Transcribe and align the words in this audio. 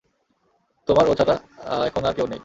তোমার 0.87 1.05
ও 1.07 1.13
ছাড়া 1.15 1.35
এখন 1.85 2.03
আর 2.05 2.13
কেউ 2.13 2.27
নেই। 2.27 2.39